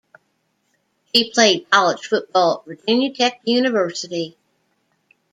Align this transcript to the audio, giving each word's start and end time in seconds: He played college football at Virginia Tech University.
He 1.13 1.29
played 1.31 1.69
college 1.69 2.07
football 2.07 2.61
at 2.61 2.65
Virginia 2.65 3.13
Tech 3.13 3.39
University. 3.45 4.35